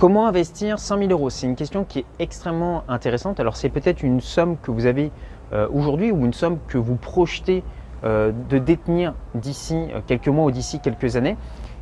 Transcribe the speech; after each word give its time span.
Comment 0.00 0.26
investir 0.26 0.78
100 0.78 0.96
000 0.96 1.10
euros? 1.10 1.28
C'est 1.28 1.46
une 1.46 1.56
question 1.56 1.84
qui 1.84 1.98
est 1.98 2.04
extrêmement 2.18 2.84
intéressante. 2.88 3.38
Alors 3.38 3.54
c'est 3.54 3.68
peut-être 3.68 4.02
une 4.02 4.22
somme 4.22 4.56
que 4.56 4.70
vous 4.70 4.86
avez 4.86 5.12
euh, 5.52 5.68
aujourd'hui 5.74 6.10
ou 6.10 6.24
une 6.24 6.32
somme 6.32 6.56
que 6.68 6.78
vous 6.78 6.96
projetez 6.96 7.62
euh, 8.02 8.32
de 8.48 8.56
détenir 8.56 9.12
d'ici 9.34 9.74
euh, 9.92 10.00
quelques 10.06 10.28
mois 10.28 10.46
ou 10.46 10.50
d'ici 10.52 10.80
quelques 10.80 11.16
années. 11.16 11.36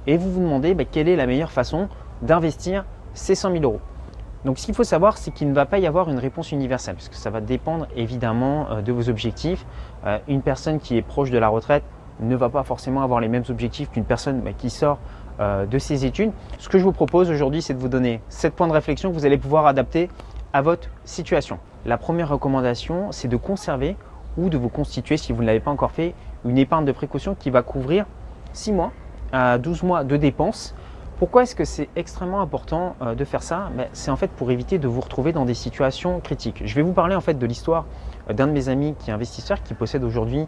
Et 0.08 0.16
vous 0.16 0.32
vous 0.32 0.40
demandez 0.40 0.74
bah, 0.74 0.84
quelle 0.84 1.08
est 1.08 1.14
la 1.14 1.28
meilleure 1.28 1.52
façon 1.52 1.88
d'investir 2.20 2.84
ces 3.14 3.36
100 3.36 3.52
000 3.52 3.62
euros? 3.62 3.80
Donc 4.44 4.58
ce 4.58 4.66
qu'il 4.66 4.74
faut 4.74 4.82
savoir, 4.82 5.16
c'est 5.16 5.30
qu'il 5.30 5.48
ne 5.48 5.54
va 5.54 5.64
pas 5.64 5.78
y 5.78 5.86
avoir 5.86 6.10
une 6.10 6.18
réponse 6.18 6.50
universelle, 6.50 6.96
parce 6.96 7.08
que 7.08 7.14
ça 7.14 7.30
va 7.30 7.40
dépendre 7.40 7.86
évidemment 7.94 8.82
de 8.84 8.90
vos 8.90 9.08
objectifs. 9.08 9.64
une 10.26 10.42
personne 10.42 10.80
qui 10.80 10.96
est 10.96 11.02
proche 11.02 11.30
de 11.30 11.38
la 11.38 11.48
retraite 11.48 11.84
ne 12.20 12.34
va 12.34 12.48
pas 12.48 12.64
forcément 12.64 13.02
avoir 13.02 13.20
les 13.20 13.28
mêmes 13.28 13.44
objectifs 13.48 13.90
qu'une 13.90 14.04
personne 14.04 14.40
bah, 14.40 14.52
qui 14.56 14.70
sort 14.70 14.98
de 15.38 15.78
ces 15.78 16.04
études. 16.04 16.32
Ce 16.58 16.68
que 16.68 16.78
je 16.78 16.84
vous 16.84 16.92
propose 16.92 17.30
aujourd'hui, 17.30 17.62
c'est 17.62 17.74
de 17.74 17.78
vous 17.78 17.88
donner 17.88 18.20
7 18.28 18.54
points 18.54 18.66
de 18.66 18.72
réflexion 18.72 19.10
que 19.10 19.14
vous 19.14 19.24
allez 19.24 19.38
pouvoir 19.38 19.66
adapter 19.66 20.08
à 20.52 20.62
votre 20.62 20.88
situation. 21.04 21.58
La 21.86 21.96
première 21.96 22.28
recommandation, 22.28 23.12
c'est 23.12 23.28
de 23.28 23.36
conserver 23.36 23.96
ou 24.36 24.48
de 24.48 24.56
vous 24.56 24.68
constituer, 24.68 25.16
si 25.16 25.32
vous 25.32 25.42
ne 25.42 25.46
l'avez 25.46 25.60
pas 25.60 25.70
encore 25.70 25.90
fait, 25.90 26.14
une 26.44 26.58
épargne 26.58 26.84
de 26.84 26.92
précaution 26.92 27.34
qui 27.34 27.50
va 27.50 27.62
couvrir 27.62 28.06
6 28.52 28.72
mois 28.72 28.92
à 29.32 29.58
12 29.58 29.82
mois 29.82 30.04
de 30.04 30.16
dépenses. 30.16 30.74
Pourquoi 31.18 31.42
est-ce 31.42 31.56
que 31.56 31.64
c'est 31.64 31.88
extrêmement 31.96 32.40
important 32.40 32.94
euh, 33.02 33.14
de 33.14 33.24
faire 33.24 33.42
ça? 33.42 33.70
Ben, 33.76 33.88
C'est 33.92 34.10
en 34.10 34.16
fait 34.16 34.30
pour 34.30 34.52
éviter 34.52 34.78
de 34.78 34.86
vous 34.86 35.00
retrouver 35.00 35.32
dans 35.32 35.44
des 35.44 35.54
situations 35.54 36.20
critiques. 36.20 36.62
Je 36.64 36.74
vais 36.76 36.82
vous 36.82 36.92
parler 36.92 37.16
en 37.16 37.20
fait 37.20 37.34
de 37.34 37.46
l'histoire 37.46 37.86
euh, 38.30 38.32
d'un 38.32 38.46
de 38.46 38.52
mes 38.52 38.68
amis 38.68 38.94
qui 38.98 39.10
est 39.10 39.12
investisseur, 39.12 39.62
qui 39.62 39.74
possède 39.74 40.04
aujourd'hui 40.04 40.46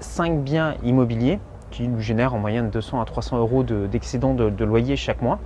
5 0.00 0.40
biens 0.40 0.74
immobiliers 0.84 1.38
qui 1.74 1.86
lui 1.86 2.02
génère 2.02 2.34
en 2.34 2.38
moyenne 2.38 2.70
200 2.70 3.00
à 3.00 3.04
300 3.04 3.38
euros 3.38 3.64
d'excédent 3.64 4.34
de, 4.34 4.64
loyer 4.64 4.96
chaque 4.96 5.20
mois. 5.22 5.40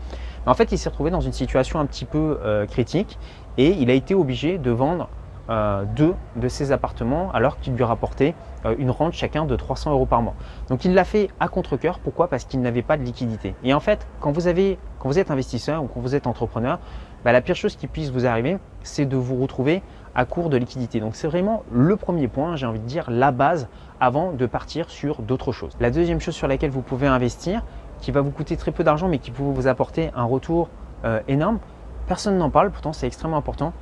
en 0.47 0.55
fait, 0.55 0.73
il 0.73 0.79
s'est 0.79 0.91
retrouvé 0.91 1.11
dans 1.11 1.21
une 1.21 1.33
situation 1.33 1.81
un 1.81 1.87
petit 1.87 2.05
peu 2.05 2.39
euh, 2.45 2.67
critique 2.67 3.19
et 3.57 3.71
il 3.71 3.91
a 3.91 3.95
été 3.95 4.15
obligé 4.15 4.59
de 4.59 4.71
vendre 4.71 5.09
euh, 5.51 5.85
deux 5.97 6.15
de 6.37 6.47
ses 6.49 6.73
appartements 6.73 7.33
alors 7.33 7.59
qu'il 7.59 7.73
lui 7.73 7.83
rapportait 7.83 8.35
euh, 8.67 8.75
une 8.79 8.91
rente 8.91 9.15
chacun 9.15 9.47
de 9.47 9.57
300 9.57 9.93
euros 9.93 10.05
par 10.05 10.21
mois. 10.21 10.35
Donc 10.69 10.85
il 10.85 10.93
l'a 10.93 11.05
fait 11.05 11.31
à 11.41 11.49
contre-coeur. 11.49 11.99
Pourquoi? 12.01 12.29
Parce 12.29 12.45
qu'il 12.45 12.61
n'avait 12.61 12.83
pas 12.83 12.99
de 12.99 13.03
liquidité. 13.03 13.55
Et 13.65 13.73
en 13.73 13.81
fait, 13.81 14.07
quand 14.21 14.31
vous, 14.31 14.47
avez, 14.47 14.79
quand 14.99 15.09
vous 15.09 15.19
êtes 15.19 15.31
investisseur 15.31 15.83
ou 15.83 15.87
quand 15.87 16.01
vous 16.01 16.15
êtes 16.15 16.27
entrepreneur, 16.27 16.79
bah, 17.25 17.33
la 17.33 17.41
pire 17.41 17.57
chose 17.57 17.77
qui 17.77 17.87
puisse 17.87 18.11
vous 18.11 18.27
arriver, 18.27 18.59
c'est 18.83 19.07
de 19.07 19.17
vous 19.17 19.41
retrouver 19.41 19.83
à 20.19 20.25
court 20.25 20.51
de 20.51 20.57
liquidité. 20.57 20.99
Donc 20.99 21.15
c'est 21.15 21.29
vraiment 21.29 21.63
le 21.71 21.95
premier 21.95 22.27
point, 22.27 22.57
j'ai 22.57 22.67
envie 22.67 22.81
de 22.81 22.85
dire 22.85 23.09
la 23.09 23.31
base 23.31 23.69
avant 24.01 24.33
de 24.33 24.47
partir 24.47 24.91
sur 24.91 25.23
d'autres 25.23 25.53
choses. 25.53 25.77
La 25.79 25.93
deuxième 25.93 26.21
chose 26.21 26.35
sur 26.35 26.49
laquelle 26.49 26.73
vous 26.73 26.83
pouvez 26.83 27.07
investir, 27.07 27.63
qui 28.01 28.11
va 28.11 28.21
vous 28.21 28.33
coûter 28.33 28.57
très 28.57 28.73
peu 28.73 28.83
d'argent 28.83 29.07
mais 29.07 29.21
qui 29.21 29.31
peut 29.31 29.45
vous 29.45 29.69
apporter 29.69 30.11
un 30.17 30.25
retour 30.25 30.71
euh, 31.05 31.21
énorme, 31.29 31.61
personne 32.09 32.37
n'en 32.37 32.51
parle, 32.51 32.73
pourtant 32.73 32.93
c'est 32.93 33.07
extrêmement 33.07 33.37
important, 33.37 33.73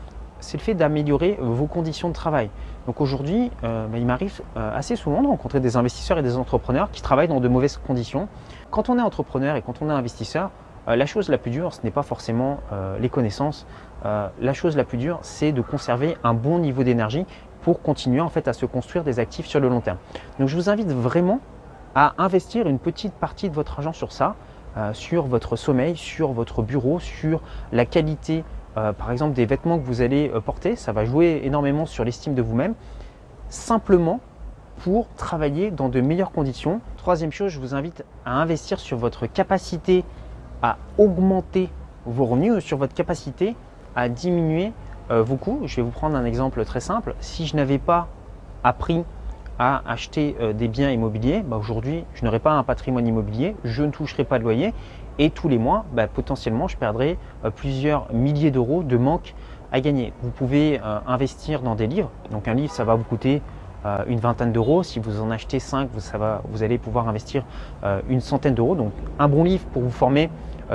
c'est 0.41 0.59
le 0.59 0.63
fait 0.63 0.75
d'améliorer 0.75 1.39
vos 1.41 1.65
conditions 1.65 2.09
de 2.09 2.13
travail. 2.13 2.51
Donc 2.87 3.01
aujourd'hui, 3.01 3.51
euh, 3.65 3.87
bah, 3.87 3.97
il 3.97 4.05
m'arrive 4.05 4.43
euh, 4.59 4.77
assez 4.77 4.95
souvent 4.95 5.23
de 5.23 5.29
rencontrer 5.29 5.61
des 5.61 5.79
investisseurs 5.79 6.19
et 6.19 6.23
des 6.23 6.37
entrepreneurs 6.37 6.91
qui 6.91 7.01
travaillent 7.01 7.29
dans 7.29 7.41
de 7.41 7.49
mauvaises 7.49 7.79
conditions. 7.79 8.29
Quand 8.71 8.91
on 8.91 8.99
est 8.99 9.03
entrepreneur 9.03 9.57
et 9.57 9.63
quand 9.63 9.81
on 9.81 9.89
est 9.89 9.95
investisseur, 9.95 10.51
la 10.87 11.07
chose 11.07 11.31
la 11.31 11.39
plus 11.39 11.51
dure, 11.51 11.75
ce 11.75 11.81
n'est 11.83 11.91
pas 11.91 12.05
forcément 12.05 12.61
les 13.01 13.09
connaissances, 13.09 13.67
euh, 14.07 14.29
la 14.41 14.53
chose 14.53 14.77
la 14.77 14.85
plus 14.85 14.99
dure, 14.99 15.19
c'est 15.23 15.51
de 15.51 15.61
conserver 15.61 16.17
un 16.23 16.33
bon 16.33 16.61
niveau 16.61 16.85
d'énergie 16.85 17.27
pour 17.63 17.83
continuer 17.83 18.21
en 18.21 18.29
fait 18.29 18.47
à 18.47 18.53
se 18.53 18.65
construire 18.65 19.03
des 19.03 19.19
actifs 19.19 19.47
sur 19.47 19.59
le 19.59 19.69
long 19.69 19.81
terme. 19.81 19.99
Donc 20.39 20.49
je 20.49 20.55
vous 20.55 20.71
invite 20.71 20.93
vraiment 20.93 21.41
à 21.97 22.15
investir 22.19 22.69
une 22.69 22.79
petite 22.79 23.15
partie 23.15 23.51
de 23.51 23.55
votre 23.55 23.79
argent 23.79 23.93
sur 23.93 24.13
ça, 24.13 24.37
euh, 24.77 24.93
sur 24.93 25.25
votre 25.27 25.57
sommeil, 25.57 25.97
sur 25.97 26.31
votre 26.31 26.63
bureau, 26.63 27.01
sur 27.01 27.43
la 27.73 27.85
qualité 27.85 28.45
euh, 28.77 28.93
par 28.93 29.11
exemple 29.11 29.35
des 29.35 29.45
vêtements 29.45 29.77
que 29.79 29.85
vous 29.85 30.03
allez 30.03 30.31
porter. 30.45 30.77
Ça 30.77 30.93
va 30.93 31.05
jouer 31.05 31.41
énormément 31.43 31.85
sur 31.85 32.05
l'estime 32.05 32.35
de 32.35 32.43
vous-même. 32.43 32.75
Simplement 33.49 34.21
pour 34.85 35.09
travailler 35.17 35.73
dans 35.73 35.89
de 35.89 36.01
meilleures 36.01 36.33
conditions. 36.33 36.81
Troisième 36.97 37.33
chose, 37.33 37.51
je 37.51 37.59
vous 37.59 37.75
invite 37.75 38.05
à 38.25 38.35
investir 38.35 38.79
sur 38.79 38.99
votre 38.99 39.27
capacité 39.27 40.05
à 40.63 40.77
augmenter 40.97 41.71
vos 42.05 42.27
revenus, 42.27 42.63
sur 42.63 42.79
votre 42.79 42.95
capacité 42.95 43.57
à 43.97 44.09
diminuer 44.09 44.73
euh, 45.11 45.23
vos 45.23 45.37
coûts. 45.37 45.61
Je 45.65 45.77
vais 45.77 45.83
vous 45.83 45.91
prendre 45.91 46.17
un 46.17 46.25
exemple 46.25 46.65
très 46.65 46.81
simple. 46.81 47.15
Si 47.21 47.47
je 47.47 47.57
n'avais 47.57 47.79
pas 47.79 48.09
appris 48.63 49.05
à 49.59 49.83
acheter 49.91 50.37
euh, 50.41 50.53
des 50.53 50.69
biens 50.69 50.91
immobiliers, 50.91 51.43
bah, 51.43 51.57
aujourd'hui, 51.57 52.05
je 52.15 52.25
n'aurais 52.25 52.41
pas 52.41 52.53
un 52.53 52.63
patrimoine 52.63 53.07
immobilier, 53.07 53.57
je 53.65 53.83
ne 53.83 53.91
toucherai 53.91 54.25
pas 54.25 54.39
de 54.39 54.45
loyer 54.45 54.75
et 55.19 55.31
tous 55.31 55.49
les 55.49 55.59
mois, 55.59 55.87
bah, 55.93 56.09
potentiellement, 56.09 56.69
je 56.69 56.77
perdrai 56.77 57.19
euh, 57.45 57.51
plusieurs 57.51 58.13
milliers 58.13 58.51
d'euros 58.51 58.83
de 58.83 58.97
manque 58.97 59.35
à 59.73 59.81
gagner. 59.81 60.13
Vous 60.23 60.31
pouvez 60.31 60.81
investir 61.09 61.61
dans 61.61 61.75
des 61.75 61.89
livres. 61.89 62.11
Donc 62.31 62.47
un 62.47 62.55
livre, 62.55 62.73
ça 62.73 62.85
va 62.85 62.95
vous 62.95 63.03
coûter 63.03 63.43
une 64.07 64.21
vingtaine 64.21 64.53
d'euros. 64.53 64.85
Si 64.85 65.01
vous 65.01 65.21
en 65.21 65.33
achetez 65.33 65.59
5, 65.59 65.89
ça 65.99 66.19
va, 66.19 66.41
vous 66.51 66.63
allez 66.63 66.79
pouvoir 66.79 67.09
investir 67.09 67.45
une 68.09 68.21
centaine 68.21 68.55
d'euros. 68.55 68.77
Donc 68.77 68.93
un 69.19 69.27
bon 69.27 69.43
livre 69.43 69.65
pour 69.73 69.83
vous 69.83 69.91
former 69.91 70.31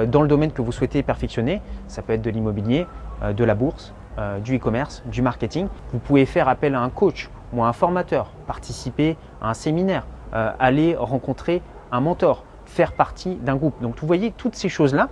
dans 0.07 0.21
le 0.21 0.27
domaine 0.27 0.51
que 0.51 0.61
vous 0.61 0.73
souhaitez 0.73 1.03
perfectionner, 1.03 1.61
ça 1.87 2.01
peut 2.01 2.11
être 2.11 2.21
de 2.21 2.29
l'immobilier, 2.29 2.85
de 3.21 3.43
la 3.43 3.55
bourse, 3.55 3.93
euh, 4.19 4.39
du 4.39 4.57
e-commerce, 4.57 5.03
du 5.05 5.21
marketing. 5.21 5.69
Vous 5.93 5.99
pouvez 5.99 6.25
faire 6.25 6.49
appel 6.49 6.75
à 6.75 6.81
un 6.81 6.89
coach 6.89 7.29
ou 7.53 7.63
à 7.63 7.67
un 7.69 7.71
formateur, 7.71 8.31
participer 8.45 9.15
à 9.41 9.51
un 9.51 9.53
séminaire, 9.53 10.05
euh, 10.33 10.51
aller 10.59 10.97
rencontrer 10.97 11.61
un 11.93 12.01
mentor, 12.01 12.43
faire 12.65 12.91
partie 12.91 13.35
d'un 13.35 13.55
groupe. 13.55 13.81
Donc 13.81 13.97
vous 14.01 14.07
voyez, 14.07 14.31
toutes 14.35 14.55
ces 14.55 14.67
choses-là, 14.67 15.07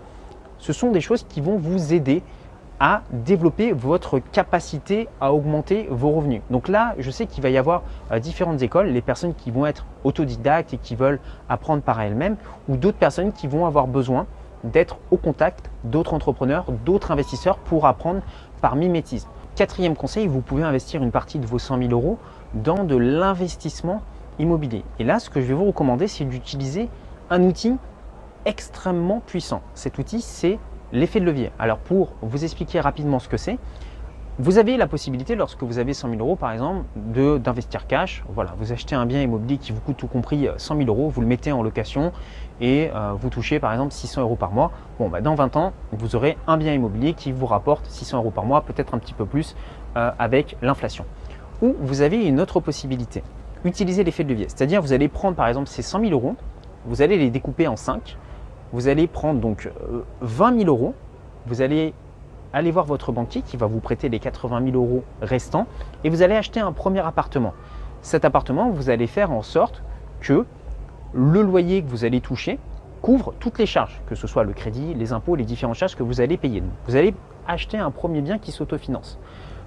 ce 0.58 0.74
sont 0.74 0.92
des 0.92 1.00
choses 1.00 1.25
qui 1.30 1.40
vont 1.40 1.58
vous 1.58 1.94
aider 1.94 2.22
à 2.81 3.03
développer 3.12 3.72
votre 3.72 4.19
capacité 4.19 5.08
à 5.22 5.34
augmenter 5.34 5.88
vos 5.90 6.12
revenus. 6.12 6.42
Donc 6.50 6.68
là, 6.68 6.94
je 6.98 7.12
sais 7.12 7.25
qu'il 7.25 7.42
va 7.42 7.50
y 7.50 7.58
avoir 7.58 7.84
différentes 8.22 8.62
écoles, 8.62 8.88
les 8.88 9.02
personnes 9.02 9.34
qui 9.34 9.50
vont 9.50 9.66
être 9.66 9.86
autodidactes 10.03 10.74
et 10.74 10.78
qui 10.78 10.96
veulent 10.96 11.19
apprendre 11.48 11.84
par 11.84 12.02
elles-mêmes, 12.02 12.36
ou 12.68 12.75
d'autres 12.75 12.98
personnes 12.98 13.31
qui 13.31 13.48
vont 13.48 13.66
avoir 13.66 13.88
besoin 13.88 14.28
d'être 14.64 14.97
au 15.12 15.18
contact 15.18 15.70
d'autres 15.84 16.14
entrepreneurs, 16.14 16.66
d'autres 16.86 17.12
investisseurs 17.12 17.58
pour 17.58 17.86
apprendre 17.86 18.22
par 18.62 18.75
mimétisme. 18.75 19.30
Quatrième 19.56 19.96
conseil, 19.96 20.28
vous 20.28 20.42
pouvez 20.42 20.64
investir 20.64 21.02
une 21.03 21.12
partie 21.12 21.40
de 21.40 21.46
vos 21.46 21.59
100 21.59 21.80
000 21.80 21.92
euros 21.92 22.18
dans 22.53 22.84
de 22.84 22.96
l'investissement 22.96 24.02
immobilier. 24.40 24.84
Et 25.00 25.03
là, 25.03 25.19
ce 25.19 25.30
que 25.30 25.42
je 25.42 25.48
vais 25.48 25.53
vous 25.53 25.66
recommander, 25.66 26.08
c'est 26.08 26.25
d'utiliser 26.25 26.90
un 27.30 27.44
outil 27.44 27.75
extrêmement 28.46 29.22
puissant. 29.25 29.62
Cet 29.74 29.98
outil, 29.98 30.22
c'est 30.22 30.59
l'effet 30.92 31.19
de 31.19 31.25
levier. 31.25 31.52
Alors 31.59 31.78
pour 31.78 32.14
vous 32.22 32.44
expliquer 32.44 32.80
rapidement 32.80 33.19
ce 33.19 33.28
que 33.28 33.38
c'est, 33.38 33.58
vous 34.41 34.57
avez 34.57 34.77
la 34.77 34.88
possibilité, 34.88 35.35
lorsque 35.35 35.63
vous 35.63 35.79
avez 35.79 35.94
100 35.94 36.11
000 36.11 36.22
euros 36.22 36.38
par 36.38 36.53
exemple, 36.53 36.85
d'investir 36.95 37.88
cash. 37.88 38.23
Voilà, 38.29 38.55
vous 38.57 38.72
achetez 38.72 38.95
un 38.95 39.05
bien 39.05 39.22
immobilier 39.22 39.57
qui 39.57 39.73
vous 39.73 39.81
coûte 39.81 39.97
tout 39.97 40.07
compris 40.07 40.47
100 40.55 40.77
000 40.77 40.88
euros, 40.88 41.09
vous 41.09 41.19
le 41.19 41.27
mettez 41.27 41.51
en 41.51 41.61
location 41.61 42.13
et 42.61 42.89
euh, 42.95 43.11
vous 43.19 43.29
touchez 43.29 43.59
par 43.59 43.73
exemple 43.73 43.91
600 43.91 44.22
euros 44.22 44.38
par 44.38 44.53
mois. 44.53 44.72
Bon, 44.97 45.09
bah, 45.09 45.19
dans 45.19 45.35
20 45.35 45.57
ans, 45.57 45.73
vous 45.91 46.16
aurez 46.16 46.38
un 46.47 46.55
bien 46.55 46.73
immobilier 46.73 47.13
qui 47.13 47.33
vous 47.33 47.47
rapporte 47.47 47.85
600 47.88 48.19
euros 48.19 48.31
par 48.31 48.45
mois, 48.45 48.61
peut-être 48.61 48.94
un 48.94 48.97
petit 48.97 49.13
peu 49.13 49.25
plus 49.25 49.57
euh, 49.97 50.09
avec 50.17 50.56
l'inflation. 50.61 51.03
Ou 51.61 51.75
vous 51.77 52.00
avez 52.00 52.25
une 52.25 52.39
autre 52.39 52.61
possibilité, 52.61 53.23
utiliser 53.66 54.06
l'effet 54.06 54.23
de 54.23 54.29
levier. 54.29 54.47
C'est-à-dire, 54.47 54.81
vous 54.81 54.94
allez 54.94 55.09
prendre 55.09 55.35
par 55.35 55.50
exemple 55.50 55.67
ces 55.67 55.81
100 55.81 56.00
000 56.00 56.11
euros, 56.13 56.38
vous 56.85 57.01
allez 57.01 57.17
les 57.17 57.29
découper 57.29 57.67
en 57.67 57.75
5, 57.75 58.17
vous 58.71 58.88
allez 58.88 59.07
prendre 59.07 59.41
donc 59.41 59.69
20 60.21 60.53
euh, 60.53 60.59
000 60.59 60.69
euros, 60.69 60.95
vous 61.45 61.61
allez 61.61 61.94
allez 62.54 62.72
voir 62.72 62.86
votre 62.86 63.12
banquier 63.12 63.42
qui 63.42 63.58
va 63.58 63.68
vous 63.68 63.80
prêter 63.80 64.10
les 64.10 64.20
80 64.20 64.72
000 64.72 64.76
euros 64.76 65.04
restants 65.22 65.68
et 66.04 66.10
vous 66.10 66.22
allez 66.22 66.36
acheter 66.36 66.60
un 66.60 66.72
premier 66.72 67.00
appartement. 67.00 67.54
Cet 68.02 68.26
appartement, 68.26 68.70
vous 68.70 68.90
allez 68.90 69.08
faire 69.08 69.32
en 69.32 69.42
sorte 69.42 69.84
que 70.22 70.46
le 71.14 71.42
loyer 71.42 71.82
que 71.84 71.90
vous 71.90 72.06
allez 72.06 72.22
toucher 72.22 72.60
couvre 73.02 73.34
toutes 73.40 73.58
les 73.60 73.66
charges, 73.66 74.02
que 74.08 74.16
ce 74.16 74.28
soit 74.28 74.44
le 74.44 74.54
crédit, 74.54 74.94
les 74.94 75.14
impôts, 75.14 75.36
les 75.36 75.46
différentes 75.46 75.76
charges 75.76 75.96
que 75.96 76.04
vous 76.04 76.22
allez 76.22 76.38
payer. 76.38 76.64
Vous 76.88 76.96
allez 76.96 77.14
acheter 77.48 77.78
un 77.78 77.92
premier 77.92 78.22
bien 78.22 78.38
qui 78.38 78.52
s'autofinance. 78.52 79.19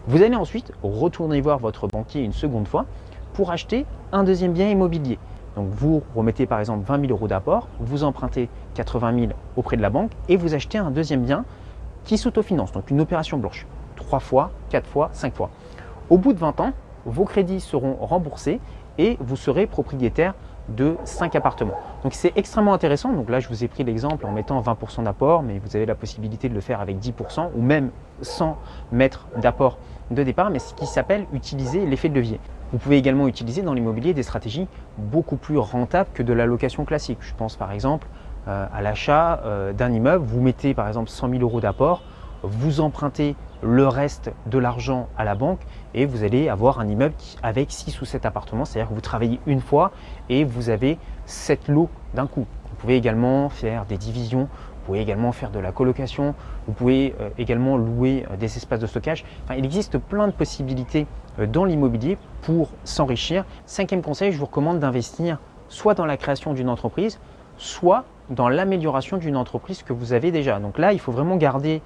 Vous 0.07 0.23
allez 0.23 0.37
ensuite 0.37 0.73
retourner 0.83 1.41
voir 1.41 1.59
votre 1.59 1.87
banquier 1.87 2.23
une 2.23 2.33
seconde 2.33 2.69
fois 2.69 2.87
pour 3.35 3.51
acheter 3.51 3.87
un 4.13 4.25
deuxième 4.25 4.53
bien 4.53 4.69
immobilier. 4.69 5.19
Donc 5.57 5.69
vous 5.69 6.03
remettez 6.15 6.47
par 6.47 6.61
exemple 6.61 6.85
20 6.87 7.01
000 7.01 7.13
euros 7.13 7.29
d'apport, 7.29 7.69
vous 7.79 8.05
empruntez 8.05 8.49
80 8.75 9.19
000 9.19 9.33
auprès 9.57 9.77
de 9.77 9.83
la 9.83 9.91
banque 9.91 10.11
et 10.29 10.37
vous 10.37 10.55
achetez 10.55 10.79
un 10.79 10.91
deuxième 10.91 11.23
bien 11.23 11.45
qui 12.05 12.19
s'autofinance, 12.19 12.73
donc 12.73 12.91
une 12.91 13.01
opération 13.01 13.39
blanche, 13.39 13.67
trois 13.97 14.21
fois, 14.21 14.51
quatre 14.71 14.89
fois, 14.89 15.11
cinq 15.13 15.35
fois. 15.35 15.51
Au 16.11 16.19
bout 16.19 16.33
de 16.33 16.39
20 16.39 16.61
ans, 16.61 16.73
vos 17.07 17.25
crédits 17.25 17.61
seront 17.61 17.95
remboursés 18.01 18.61
et 18.99 19.17
vous 19.21 19.37
serez 19.37 19.67
propriétaire 19.67 20.35
de 20.69 20.97
5 21.05 21.35
appartements. 21.35 21.75
Donc 22.03 22.15
c'est 22.15 22.33
extrêmement 22.37 22.75
intéressant. 22.75 23.13
Donc 23.13 23.29
là, 23.29 23.41
je 23.41 23.49
vous 23.49 23.65
ai 23.65 23.69
pris 23.69 23.85
l'exemple 23.85 24.27
en 24.27 24.33
mettant 24.33 24.61
20% 24.61 25.05
d'apport, 25.05 25.43
mais 25.43 25.59
vous 25.59 25.77
avez 25.77 25.87
la 25.87 25.95
possibilité 25.95 26.49
de 26.49 26.55
le 26.55 26.61
faire 26.61 26.81
avec 26.81 26.99
10% 26.99 27.51
ou 27.57 27.63
même 27.63 27.91
sans 28.21 28.59
mettre 28.93 29.27
d'apport 29.37 29.79
de 30.11 30.23
départ, 30.23 30.51
mais 30.51 30.59
ce 30.59 30.75
qui 30.75 30.87
s'appelle 30.87 31.27
utiliser 31.33 31.87
l'effet 31.87 32.09
de 32.09 32.15
levier. 32.15 32.39
Vous 32.73 32.79
pouvez 32.79 32.97
également 32.97 33.29
utiliser 33.29 33.63
dans 33.63 33.75
l'immobilier 33.75 34.15
des 34.15 34.23
stratégies 34.23 34.69
beaucoup 34.97 35.37
plus 35.37 35.59
rentables 35.59 36.11
que 36.15 36.23
de 36.23 36.33
la 36.33 36.47
location 36.47 36.85
classique. 36.85 37.19
Je 37.21 37.35
pense 37.35 37.57
par 37.57 37.73
exemple 37.73 38.07
à 38.47 38.83
l'achat 38.83 39.41
d'un 39.77 39.93
immeuble, 39.93 40.25
vous 40.25 40.41
mettez 40.41 40.75
par 40.75 40.89
exemple 40.89 41.09
100 41.09 41.31
000 41.31 41.43
euros 41.43 41.61
d'apport, 41.61 42.03
vous 42.43 42.81
empruntez 42.81 43.37
le 43.63 43.87
reste 43.87 44.33
de 44.47 44.59
l'argent 44.59 45.09
à 45.17 45.25
la 45.25 45.35
banque 45.35 45.61
et 45.95 46.05
vous 46.05 46.25
allez 46.25 46.49
avoir 46.49 46.81
un 46.81 46.89
immeuble 46.89 47.15
avec 47.43 47.71
6 47.71 48.01
ou 48.01 48.05
7 48.05 48.27
appartements, 48.27 48.65
c'est-à-dire 48.65 48.91
que 48.91 48.95
vous 48.95 49.01
travaillez 49.01 49.41
une 49.47 49.61
fois 49.61 49.93
et 50.29 50.45
vous 50.45 50.69
avez 50.69 50.99
7 51.27 51.69
lots 51.69 51.89
d'un 52.15 52.27
coup. 52.27 52.47
Vous 52.71 52.77
pouvez 52.77 52.97
également 52.97 53.49
faire 53.49 53.87
des 53.87 53.97
divisions, 53.97 54.49
vous 54.83 54.87
pouvez 54.87 55.01
également 55.01 55.31
faire 55.31 55.51
de 55.51 55.61
la 55.61 55.71
colocation, 55.71 56.35
vous 56.67 56.73
pouvez 56.73 57.15
euh, 57.21 57.31
également 57.39 57.77
louer 57.77 58.27
euh, 58.31 58.37
des 58.37 58.57
espaces 58.57 58.81
de 58.81 58.87
stockage. 58.89 59.25
il 59.57 59.65
existe 59.65 59.99
plein 59.99 60.27
de 60.27 60.33
possibilités 60.33 61.07
euh, 61.39 61.47
dans 61.47 61.65
l'immobilier 61.65 62.19
pour 62.41 62.71
s'enrichir. 62.83 63.45
Cinquième 63.65 64.03
conseil, 64.03 64.33
je 64.33 64.39
vous 64.39 64.47
recommande 64.47 64.81
d'investir 64.81 65.39
soit 65.69 65.95
dans 65.95 66.07
la 66.07 66.17
création 66.17 66.53
d'une 66.53 66.69
entreprise, 66.69 67.21
soit 67.57 68.05
dans 68.31 68.49
l'amélioration 68.49 69.17
d'une 69.17 69.37
entreprise 69.37 69.83
que 69.83 69.93
vous 69.93 70.13
avez 70.13 70.31
déjà. 70.31 70.59
Donc 70.59 70.79
là, 70.79 70.93
il 70.93 70.99
faut 70.99 71.13
vraiment 71.13 71.37
garder 71.37 71.83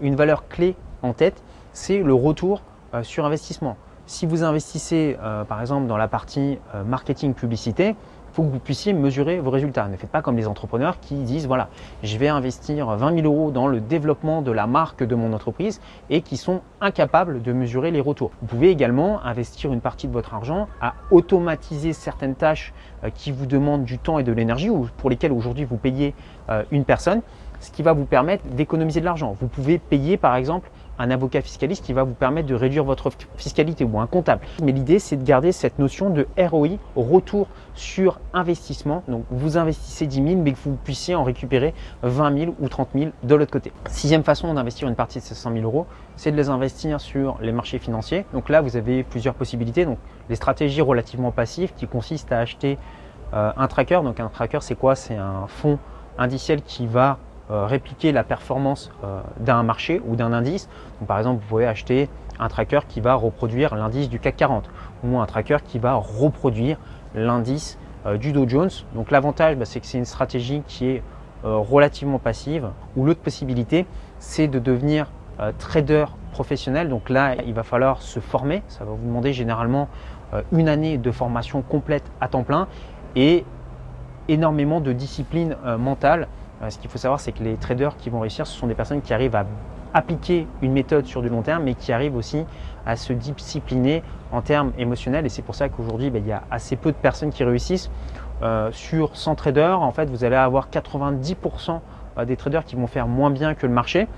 une 0.00 0.14
valeur 0.14 0.48
clé 0.48 0.76
en 1.02 1.12
tête, 1.12 1.42
c'est 1.72 2.02
le 2.02 2.14
retour 2.14 2.62
sur 3.02 3.24
investissement. 3.24 3.76
Si 4.06 4.26
vous 4.26 4.44
investissez 4.44 5.16
par 5.48 5.60
exemple 5.60 5.86
dans 5.86 5.96
la 5.96 6.08
partie 6.08 6.58
marketing 6.86 7.34
publicité, 7.34 7.96
faut 8.34 8.42
que 8.42 8.48
vous 8.48 8.58
puissiez 8.58 8.92
mesurer 8.92 9.38
vos 9.38 9.50
résultats. 9.50 9.86
Ne 9.86 9.96
faites 9.96 10.10
pas 10.10 10.20
comme 10.20 10.36
les 10.36 10.48
entrepreneurs 10.48 10.98
qui 10.98 11.14
disent 11.14 11.46
voilà, 11.46 11.68
je 12.02 12.18
vais 12.18 12.26
investir 12.26 12.88
20 12.88 13.20
000 13.20 13.26
euros 13.32 13.52
dans 13.52 13.68
le 13.68 13.80
développement 13.80 14.42
de 14.42 14.50
la 14.50 14.66
marque 14.66 15.04
de 15.04 15.14
mon 15.14 15.32
entreprise 15.32 15.80
et 16.10 16.20
qui 16.20 16.36
sont 16.36 16.60
incapables 16.80 17.42
de 17.42 17.52
mesurer 17.52 17.92
les 17.92 18.00
retours. 18.00 18.32
Vous 18.40 18.48
pouvez 18.48 18.70
également 18.70 19.24
investir 19.24 19.72
une 19.72 19.80
partie 19.80 20.08
de 20.08 20.12
votre 20.12 20.34
argent 20.34 20.66
à 20.80 20.94
automatiser 21.12 21.92
certaines 21.92 22.34
tâches 22.34 22.74
euh, 23.04 23.10
qui 23.14 23.30
vous 23.30 23.46
demandent 23.46 23.84
du 23.84 23.98
temps 23.98 24.18
et 24.18 24.24
de 24.24 24.32
l'énergie 24.32 24.68
ou 24.68 24.88
pour 24.96 25.10
lesquelles 25.10 25.32
aujourd'hui 25.32 25.64
vous 25.64 25.76
payez 25.76 26.12
euh, 26.50 26.64
une 26.72 26.84
personne, 26.84 27.22
ce 27.60 27.70
qui 27.70 27.82
va 27.82 27.92
vous 27.92 28.04
permettre 28.04 28.44
d'économiser 28.48 28.98
de 28.98 29.04
l'argent. 29.04 29.36
Vous 29.40 29.46
pouvez 29.46 29.78
payer 29.78 30.16
par 30.16 30.34
exemple 30.34 30.70
un 30.98 31.10
avocat 31.10 31.40
fiscaliste 31.42 31.84
qui 31.84 31.92
va 31.92 32.04
vous 32.04 32.14
permettre 32.14 32.48
de 32.48 32.54
réduire 32.54 32.84
votre 32.84 33.10
fiscalité 33.36 33.84
ou 33.84 33.98
un 33.98 34.06
comptable. 34.06 34.42
Mais 34.62 34.72
l'idée, 34.72 34.98
c'est 34.98 35.16
de 35.16 35.24
garder 35.24 35.52
cette 35.52 35.78
notion 35.78 36.10
de 36.10 36.26
ROI, 36.38 36.78
retour 36.96 37.48
sur 37.74 38.20
investissement. 38.32 39.02
Donc, 39.08 39.24
vous 39.30 39.58
investissez 39.58 40.06
10 40.06 40.16
000, 40.28 40.42
mais 40.42 40.52
que 40.52 40.58
vous 40.64 40.76
puissiez 40.76 41.14
en 41.14 41.24
récupérer 41.24 41.74
20 42.02 42.38
000 42.38 42.54
ou 42.60 42.68
30 42.68 42.88
000 42.94 43.10
de 43.22 43.34
l'autre 43.34 43.52
côté. 43.52 43.72
Sixième 43.88 44.22
façon 44.22 44.52
d'investir 44.54 44.88
une 44.88 44.94
partie 44.94 45.18
de 45.18 45.24
ces 45.24 45.34
100 45.34 45.52
000 45.52 45.64
euros, 45.64 45.86
c'est 46.16 46.30
de 46.30 46.36
les 46.36 46.48
investir 46.48 47.00
sur 47.00 47.38
les 47.40 47.52
marchés 47.52 47.78
financiers. 47.78 48.24
Donc 48.32 48.48
là, 48.48 48.60
vous 48.60 48.76
avez 48.76 49.02
plusieurs 49.02 49.34
possibilités. 49.34 49.84
Donc, 49.84 49.98
les 50.28 50.36
stratégies 50.36 50.80
relativement 50.80 51.32
passives 51.32 51.72
qui 51.74 51.86
consistent 51.86 52.32
à 52.32 52.38
acheter 52.38 52.78
euh, 53.34 53.52
un 53.56 53.66
tracker. 53.66 54.00
Donc, 54.04 54.20
un 54.20 54.28
tracker, 54.28 54.58
c'est 54.60 54.76
quoi? 54.76 54.94
C'est 54.94 55.16
un 55.16 55.46
fonds 55.48 55.78
indiciel 56.18 56.62
qui 56.62 56.86
va 56.86 57.18
répliquer 57.50 58.12
la 58.12 58.24
performance 58.24 58.90
euh, 59.04 59.20
d'un 59.38 59.62
marché 59.62 60.00
ou 60.06 60.16
d'un 60.16 60.32
indice. 60.32 60.68
par 61.06 61.18
exemple, 61.18 61.42
vous 61.42 61.48
pouvez 61.48 61.66
acheter 61.66 62.08
un 62.38 62.48
tracker 62.48 62.80
qui 62.88 63.00
va 63.00 63.14
reproduire 63.14 63.74
l'indice 63.74 64.08
du 64.08 64.18
CAC 64.18 64.36
40 64.36 64.70
ou 65.04 65.18
un 65.18 65.26
tracker 65.26 65.58
qui 65.64 65.78
va 65.78 65.94
reproduire 65.94 66.78
l'indice 67.14 67.78
euh, 68.06 68.16
du 68.16 68.32
Dow 68.32 68.48
Jones. 68.48 68.70
Donc 68.94 69.10
l'avantage, 69.10 69.56
bah, 69.56 69.66
c'est 69.66 69.80
que 69.80 69.86
c'est 69.86 69.98
une 69.98 70.04
stratégie 70.06 70.62
qui 70.66 70.86
est 70.86 71.02
relativement 71.42 72.18
passive. 72.18 72.70
Ou 72.96 73.04
l'autre 73.04 73.20
possibilité, 73.20 73.84
c'est 74.18 74.48
de 74.48 74.58
devenir 74.58 75.08
trader 75.58 76.06
professionnel. 76.32 76.88
Donc 76.88 77.10
là, 77.10 77.34
il 77.44 77.52
va 77.52 77.62
falloir 77.62 78.00
se 78.00 78.18
former. 78.18 78.62
Ça 78.68 78.86
va 78.86 78.92
vous 78.92 79.06
demander 79.06 79.34
généralement 79.34 79.90
une 80.52 80.70
année 80.70 80.96
de 80.96 81.10
formation 81.10 81.60
complète 81.60 82.04
à 82.22 82.28
temps 82.28 82.44
plein 82.44 82.66
et 83.14 83.44
énormément 84.28 84.80
de 84.80 84.94
discipline 84.94 85.54
mentale 85.78 86.22
euh, 86.22 86.43
ce 86.70 86.78
qu'il 86.78 86.90
faut 86.90 86.98
savoir, 86.98 87.20
c'est 87.20 87.32
que 87.32 87.42
les 87.42 87.56
traders 87.56 87.96
qui 87.96 88.10
vont 88.10 88.20
réussir, 88.20 88.46
ce 88.46 88.58
sont 88.58 88.66
des 88.66 88.74
personnes 88.74 89.02
qui 89.02 89.12
arrivent 89.12 89.36
à 89.36 89.46
appliquer 89.92 90.46
une 90.60 90.72
méthode 90.72 91.06
sur 91.06 91.22
du 91.22 91.28
long 91.28 91.42
terme, 91.42 91.62
mais 91.64 91.74
qui 91.74 91.92
arrivent 91.92 92.16
aussi 92.16 92.44
à 92.84 92.96
se 92.96 93.12
discipliner 93.12 94.02
en 94.32 94.42
termes 94.42 94.72
émotionnels. 94.76 95.24
Et 95.24 95.28
c'est 95.28 95.42
pour 95.42 95.54
ça 95.54 95.68
qu'aujourd'hui, 95.68 96.10
ben, 96.10 96.22
il 96.22 96.28
y 96.28 96.32
a 96.32 96.42
assez 96.50 96.76
peu 96.76 96.90
de 96.90 96.96
personnes 96.96 97.30
qui 97.30 97.44
réussissent. 97.44 97.90
Euh, 98.42 98.70
sur 98.72 99.16
100 99.16 99.36
traders, 99.36 99.80
en 99.80 99.92
fait, 99.92 100.10
vous 100.10 100.24
allez 100.24 100.36
avoir 100.36 100.68
90% 100.68 101.80
euh, 102.18 102.24
des 102.24 102.36
traders 102.36 102.64
qui 102.64 102.74
vont 102.74 102.88
faire 102.88 103.06
moins 103.06 103.30
bien 103.30 103.54
que 103.54 103.66
le 103.66 103.72
marché. 103.72 104.08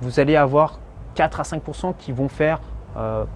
Vous 0.00 0.20
allez 0.20 0.36
avoir 0.36 0.78
4 1.16 1.40
à 1.40 1.42
5% 1.42 1.94
qui 1.98 2.12
vont 2.12 2.28
faire 2.28 2.60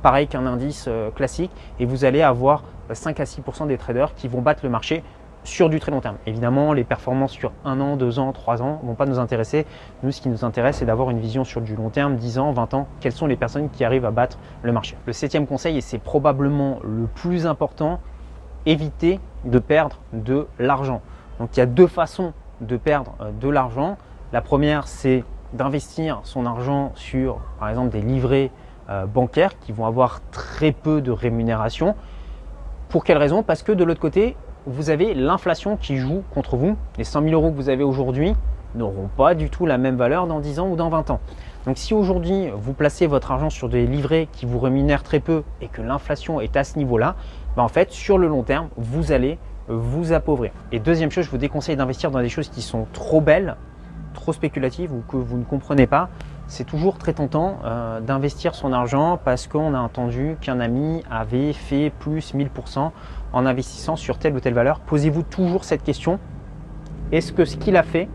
pareil 0.02 0.26
qu'un 0.26 0.46
indice 0.46 0.88
classique. 1.14 1.50
Et 1.78 1.84
vous 1.84 2.06
allez 2.06 2.22
avoir 2.22 2.62
5 2.90 3.20
à 3.20 3.24
6% 3.24 3.66
des 3.66 3.76
traders 3.76 4.14
qui 4.14 4.26
vont 4.26 4.40
battre 4.40 4.60
le 4.62 4.70
marché 4.70 5.02
sur 5.44 5.68
du 5.68 5.80
très 5.80 5.90
long 5.90 6.00
terme. 6.00 6.16
Évidemment, 6.26 6.72
les 6.72 6.84
performances 6.84 7.32
sur 7.32 7.52
un 7.64 7.80
an, 7.80 7.96
deux 7.96 8.18
ans, 8.18 8.32
trois 8.32 8.62
ans 8.62 8.80
vont 8.82 8.94
pas 8.94 9.06
nous 9.06 9.18
intéresser. 9.18 9.66
Nous, 10.02 10.12
ce 10.12 10.20
qui 10.20 10.28
nous 10.28 10.44
intéresse, 10.44 10.76
c'est 10.76 10.86
d'avoir 10.86 11.10
une 11.10 11.18
vision 11.18 11.44
sur 11.44 11.60
du 11.60 11.74
long 11.74 11.90
terme, 11.90 12.16
10 12.16 12.38
ans, 12.38 12.52
20 12.52 12.74
ans. 12.74 12.88
Quelles 13.00 13.12
sont 13.12 13.26
les 13.26 13.36
personnes 13.36 13.70
qui 13.70 13.84
arrivent 13.84 14.04
à 14.04 14.10
battre 14.10 14.38
le 14.62 14.72
marché? 14.72 14.96
Le 15.06 15.12
septième 15.12 15.46
conseil, 15.46 15.76
et 15.76 15.80
c'est 15.80 15.98
probablement 15.98 16.78
le 16.82 17.06
plus 17.06 17.46
important, 17.46 18.00
éviter 18.66 19.20
de 19.44 19.58
perdre 19.58 19.98
de 20.12 20.46
l'argent. 20.58 21.00
Donc, 21.38 21.56
il 21.56 21.60
y 21.60 21.62
a 21.62 21.66
deux 21.66 21.86
façons 21.86 22.32
de 22.60 22.76
perdre 22.76 23.14
euh, 23.20 23.30
de 23.32 23.48
l'argent. 23.48 23.96
La 24.32 24.42
première, 24.42 24.86
c'est 24.86 25.24
d'investir 25.54 26.20
son 26.24 26.46
argent 26.46 26.92
sur, 26.94 27.40
par 27.58 27.70
exemple, 27.70 27.90
des 27.90 28.02
livrets 28.02 28.50
euh, 28.90 29.06
bancaires 29.06 29.58
qui 29.58 29.72
vont 29.72 29.86
avoir 29.86 30.20
très 30.30 30.72
peu 30.72 31.00
de 31.00 31.10
rémunération. 31.10 31.96
Pour 32.88 33.04
quelle 33.04 33.18
raison? 33.18 33.42
Parce 33.42 33.62
que 33.62 33.72
de 33.72 33.84
l'autre 33.84 34.00
côté, 34.00 34.36
vous 34.70 34.90
avez 34.90 35.14
l'inflation 35.14 35.76
qui 35.76 35.96
joue 35.96 36.22
contre 36.32 36.56
vous. 36.56 36.76
Les 36.96 37.04
100 37.04 37.22
000 37.22 37.34
euros 37.34 37.50
que 37.50 37.56
vous 37.56 37.68
avez 37.68 37.82
aujourd'hui 37.82 38.34
n'auront 38.76 39.08
pas 39.16 39.34
du 39.34 39.50
tout 39.50 39.66
la 39.66 39.78
même 39.78 39.96
valeur 39.96 40.28
dans 40.28 40.38
10 40.38 40.60
ans 40.60 40.68
ou 40.68 40.76
dans 40.76 40.88
20 40.88 41.10
ans. 41.10 41.20
Donc 41.66 41.76
si 41.76 41.92
aujourd'hui 41.92 42.48
vous 42.54 42.72
placez 42.72 43.08
votre 43.08 43.32
argent 43.32 43.50
sur 43.50 43.68
des 43.68 43.86
livrets 43.86 44.28
qui 44.32 44.46
vous 44.46 44.60
rémunèrent 44.60 45.02
très 45.02 45.18
peu 45.18 45.42
et 45.60 45.66
que 45.66 45.82
l'inflation 45.82 46.40
est 46.40 46.56
à 46.56 46.62
ce 46.62 46.78
niveau-là, 46.78 47.16
ben 47.56 47.64
en 47.64 47.68
fait 47.68 47.90
sur 47.90 48.16
le 48.16 48.28
long 48.28 48.44
terme 48.44 48.68
vous 48.76 49.10
allez 49.10 49.38
vous 49.66 50.12
appauvrir. 50.12 50.52
Et 50.70 50.78
deuxième 50.78 51.10
chose, 51.10 51.24
je 51.24 51.30
vous 51.30 51.38
déconseille 51.38 51.76
d'investir 51.76 52.12
dans 52.12 52.20
des 52.20 52.28
choses 52.28 52.48
qui 52.48 52.62
sont 52.62 52.86
trop 52.92 53.20
belles, 53.20 53.56
trop 54.14 54.32
spéculatives 54.32 54.92
ou 54.92 55.02
que 55.08 55.16
vous 55.16 55.36
ne 55.36 55.44
comprenez 55.44 55.88
pas 55.88 56.08
c'est 56.50 56.64
toujours 56.64 56.98
très 56.98 57.12
tentant 57.12 57.60
euh, 57.64 58.00
d'investir 58.00 58.56
son 58.56 58.72
argent 58.72 59.20
parce 59.24 59.46
qu'on 59.46 59.72
a 59.72 59.78
entendu 59.78 60.36
qu'un 60.40 60.58
ami 60.58 61.02
avait 61.08 61.52
fait 61.52 61.90
plus 62.00 62.34
1000% 62.34 62.90
en 63.32 63.46
investissant 63.46 63.94
sur 63.94 64.18
telle 64.18 64.34
ou 64.34 64.40
telle 64.40 64.54
valeur. 64.54 64.80
Posez-vous 64.80 65.22
toujours 65.22 65.62
cette 65.62 65.84
question. 65.84 66.18
Est-ce 67.12 67.32
que 67.32 67.44
ce 67.44 67.56
qu'il 67.56 67.76
a 67.76 67.84
fait 67.84 68.08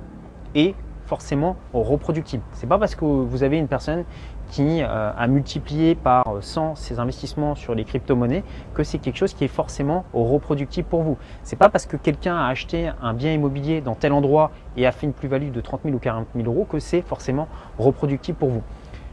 est 0.54 0.76
forcément 1.06 1.56
reproductible? 1.74 2.44
C'est 2.52 2.68
pas 2.68 2.78
parce 2.78 2.96
que 2.96 3.06
vous 3.06 3.44
avez 3.44 3.58
une 3.58 3.70
personne 3.70 4.04
qui 4.50 4.82
euh, 4.82 5.12
a 5.16 5.28
multiplié 5.28 5.96
par 5.96 6.38
100 6.42 6.76
ses 6.76 7.00
investissements 7.00 7.56
sur 7.56 7.76
les 7.76 7.84
crypto-monnaies, 7.84 8.44
que 8.74 8.84
c'est 8.84 8.98
quelque 8.98 9.18
chose 9.18 9.34
qui 9.34 9.44
est 9.44 9.50
forcément 9.50 10.06
reproductible 10.14 10.88
pour 10.88 11.04
vous. 11.04 11.18
C'est 11.44 11.56
pas 11.56 11.70
parce 11.70 11.86
que 11.86 11.98
quelqu'un 11.98 12.36
a 12.36 12.48
acheté 12.48 12.92
un 13.02 13.14
bien 13.14 13.34
immobilier 13.34 13.82
dans 13.82 13.96
tel 13.96 14.14
endroit 14.14 14.52
et 14.78 14.86
a 14.86 14.92
fait 14.92 15.08
une 15.08 15.14
plus-value 15.14 15.52
de 15.52 15.62
30 15.62 15.82
000 15.84 15.96
ou 15.96 16.00
40 16.00 16.28
000 16.36 16.48
euros 16.48 16.66
que 16.66 16.80
c'est 16.80 17.02
forcément 17.02 17.48
reproductible 17.78 18.38
pour 18.38 18.50
vous. 18.50 18.64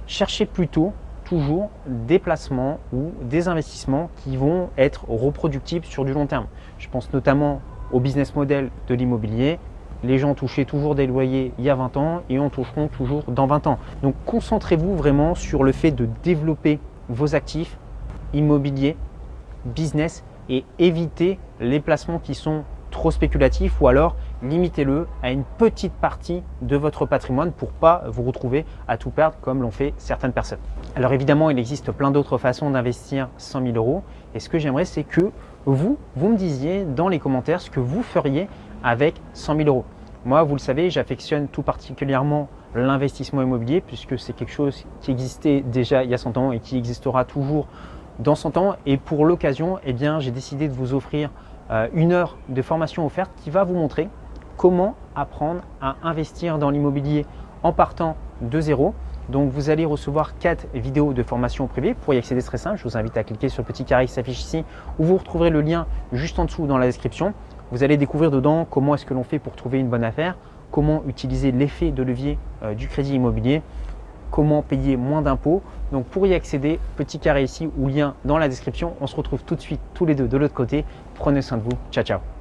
Cherchez 0.07 0.47
plutôt 0.47 0.93
toujours 1.25 1.71
des 1.87 2.19
placements 2.19 2.79
ou 2.93 3.13
des 3.23 3.49
investissements 3.49 4.11
qui 4.17 4.37
vont 4.37 4.71
être 4.77 5.09
reproductibles 5.09 5.87
sur 5.87 6.05
du 6.05 6.13
long 6.13 6.27
terme. 6.27 6.47
Je 6.79 6.89
pense 6.89 7.13
notamment 7.13 7.61
au 7.93 8.01
business 8.01 8.35
model 8.35 8.71
de 8.89 8.95
l'immobilier, 8.95 9.59
les 10.05 10.19
gens 10.19 10.35
touchaient 10.35 10.65
toujours 10.65 10.95
des 10.95 11.07
loyers 11.07 11.53
il 11.59 11.65
y 11.65 11.71
a 11.71 11.75
20 11.75 11.97
ans 11.97 12.23
et 12.29 12.39
en 12.39 12.51
toucheront 12.51 12.89
toujours 12.89 13.25
dans 13.29 13.47
20 13.47 13.67
ans. 13.67 13.79
Donc 14.03 14.15
concentrez-vous 14.27 14.97
vraiment 14.97 15.35
sur 15.35 15.65
le 15.65 15.73
fait 15.73 15.91
de 15.91 16.09
développer 16.23 16.79
vos 17.09 17.35
actifs 17.35 17.79
immobiliers, 18.33 18.97
business 19.65 20.25
et 20.49 20.65
évitez 20.79 21.39
les 21.61 21.81
placements 21.81 22.19
qui 22.19 22.35
sont 22.35 22.65
trop 22.91 23.11
spéculatifs 23.11 23.81
ou 23.81 23.89
alors 23.89 24.17
limitez-le 24.43 25.07
à 25.23 25.33
une 25.33 25.45
petite 25.45 25.93
partie 25.93 26.43
de 26.61 26.77
votre 26.77 27.07
patrimoine 27.07 27.53
pour 27.53 27.71
pas 27.73 28.05
vous 28.09 28.23
retrouver 28.23 28.67
à 28.87 28.97
tout 28.97 29.11
perdre 29.11 29.37
comme 29.41 29.63
l'ont 29.63 29.71
fait 29.71 29.95
certaines 29.97 30.33
personnes. 30.33 30.59
Alors 30.95 31.13
évidemment, 31.13 31.49
il 31.51 31.59
existe 31.59 31.91
plein 31.91 32.11
d'autres 32.11 32.39
façons 32.39 32.71
d'investir 32.71 33.29
100 33.39 33.63
000 33.63 33.77
euros 33.77 34.03
et 34.35 34.41
ce 34.41 34.49
que 34.49 34.59
j'aimerais 34.59 34.85
c'est 34.85 35.05
que 35.05 35.31
vous, 35.65 35.97
vous 36.17 36.29
me 36.29 36.37
disiez 36.37 36.85
dans 36.85 37.09
les 37.09 37.19
commentaires 37.19 37.61
ce 37.61 37.71
que 37.71 37.81
vous 37.81 38.03
feriez 38.03 38.49
avec 38.83 39.15
100 39.35 39.57
000 39.57 39.69
euros. 39.69 39.85
Moi, 40.25 40.43
vous 40.45 40.55
le 40.55 40.61
savez, 40.61 40.91
j'affectionne 40.91 41.49
tout 41.49 41.63
particulièrement 41.63 42.49
l'investissement 42.75 43.43
immobilier 43.43 43.81
puisque 43.81 44.19
c'est 44.19 44.33
quelque 44.33 44.53
chose 44.53 44.87
qui 45.01 45.11
existait 45.11 45.63
déjà 45.63 46.05
il 46.05 46.11
y 46.11 46.15
a 46.15 46.19
100 46.19 46.37
ans 46.37 46.53
et 46.53 46.61
qui 46.61 46.79
existera 46.79 47.25
toujours 47.25 47.67
dans 48.19 48.35
100 48.35 48.57
ans. 48.57 48.77
Et 48.87 48.97
pour 48.97 49.25
l'occasion, 49.25 49.79
eh 49.85 49.93
bien, 49.93 50.21
j'ai 50.21 50.31
décidé 50.31 50.69
de 50.69 50.73
vous 50.73 50.95
offrir 50.95 51.31
euh, 51.71 51.89
une 51.93 52.13
heure 52.13 52.37
de 52.49 52.63
formation 52.63 53.05
offerte 53.05 53.31
qui 53.43 53.51
va 53.51 53.65
vous 53.65 53.75
montrer 53.75 54.09
comment 54.57 54.95
apprendre 55.17 55.63
à 55.81 55.97
investir 56.03 56.59
dans 56.59 56.71
l'immobilier 56.71 57.27
en 57.63 57.73
partant 57.73 58.17
de 58.41 58.61
zéro. 58.61 58.95
Donc 59.29 59.51
vous 59.51 59.71
allez 59.71 59.85
recevoir 59.85 60.39
quatre 60.39 60.67
vidéos 60.75 61.13
de 61.13 61.23
formation 61.23 61.67
privée. 61.67 61.95
Pour 61.95 62.15
y 62.15 62.19
accéder, 62.19 62.41
c'est 62.41 62.49
très 62.49 62.59
simple. 62.59 62.79
Je 62.79 62.85
vous 62.85 62.97
invite 62.97 63.17
à 63.17 63.25
cliquer 63.25 63.49
sur 63.49 63.63
le 63.63 63.67
petit 63.67 63.85
carré 63.85 64.07
qui 64.07 64.13
s'affiche 64.13 64.41
ici 64.41 64.65
où 64.99 65.05
vous 65.05 65.17
retrouverez 65.17 65.51
le 65.51 65.61
lien 65.61 65.87
juste 66.13 66.39
en 66.39 66.45
dessous 66.45 66.67
dans 66.67 66.79
la 66.79 66.87
description. 66.87 67.33
Vous 67.73 67.83
allez 67.83 67.97
découvrir 67.97 68.31
dedans 68.31 68.67
comment 68.69 68.95
est-ce 68.95 69.07
que 69.07 69.15
l'on 69.15 69.25
fait 69.25 69.39
pour 69.39 69.57
trouver 69.57 69.79
une 69.79 69.89
bonne 69.89 70.05
affaire, 70.05 70.37
comment 70.71 71.03
utiliser 71.09 71.53
l'effet 71.53 71.91
de 71.91 72.03
levier 72.03 72.39
euh, 72.63 72.75
du 72.75 72.87
crédit 72.87 73.15
immobilier, 73.15 73.63
comment 74.31 74.61
payer 74.61 74.99
moins 74.99 75.23
d'impôts. 75.23 75.63
Donc 75.91 76.05
pour 76.05 76.27
y 76.27 76.35
accéder, 76.35 76.79
petit 76.97 77.19
carré 77.19 77.45
ici 77.45 77.71
ou 77.79 77.89
lien 77.89 78.15
dans 78.27 78.37
la 78.37 78.49
description. 78.49 78.93
On 79.01 79.07
se 79.07 79.17
retrouve 79.17 79.43
tout 79.45 79.55
de 79.55 79.63
suite 79.63 79.81
tous 79.95 80.05
les 80.05 80.15
deux 80.15 80.29
de 80.29 80.37
l'autre 80.37 80.55
côté. 80.55 80.85
Prenez 81.15 81.41
soin 81.41 81.57
de 81.57 81.63
vous. 81.63 81.79
Ciao 81.91 82.05
ciao. 82.05 82.33